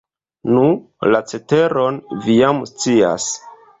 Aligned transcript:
Nu, 0.53 0.61
la 1.11 1.21
ceteron 1.33 1.99
vi 2.25 2.39
jam 2.41 2.67
scias. 2.73 3.29